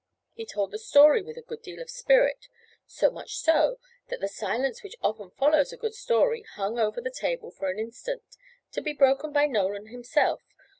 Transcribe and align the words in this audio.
He 0.33 0.47
told 0.47 0.71
the 0.71 0.79
story 0.79 1.21
with 1.21 1.37
a 1.37 1.43
good 1.43 1.61
deal 1.61 1.79
of 1.79 1.91
spirit 1.91 2.47
so 2.87 3.11
much 3.11 3.35
so, 3.37 3.77
that 4.09 4.19
the 4.19 4.27
silence 4.27 4.81
which 4.81 4.95
often 5.03 5.29
follows 5.29 5.71
a 5.71 5.77
good 5.77 5.93
story 5.93 6.41
hung 6.55 6.79
over 6.79 6.99
the 6.99 7.11
table 7.11 7.51
for 7.51 7.69
an 7.69 7.77
instant, 7.77 8.23
to 8.71 8.81
be 8.81 8.93
broken 8.93 9.31
by 9.31 9.45
Nolan 9.45 9.89
himself. 9.89 10.41